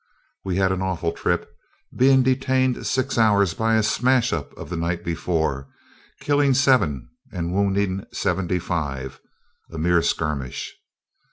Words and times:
We 0.43 0.55
had 0.55 0.71
an 0.71 0.81
awful 0.81 1.11
trip, 1.11 1.55
being 1.95 2.23
detained 2.23 2.87
six 2.87 3.19
hours 3.19 3.53
by 3.53 3.75
a 3.75 3.83
smash 3.83 4.33
up 4.33 4.51
of 4.57 4.71
the 4.71 4.75
night 4.75 5.03
before, 5.05 5.67
killing 6.21 6.55
seven 6.55 7.07
and 7.31 7.53
wounding 7.53 8.07
seventy 8.11 8.57
five, 8.57 9.21
a 9.69 9.77
mere 9.77 10.01
skirmish. 10.01 10.73